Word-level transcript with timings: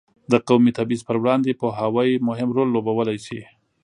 د 0.31 0.33
قومي 0.47 0.71
تبعیض 0.77 1.01
پر 1.07 1.15
وړاندې 1.21 1.57
پوهاوی 1.61 2.09
مهم 2.27 2.49
رول 2.55 2.69
لوبولی 2.71 3.17
شي. 3.25 3.41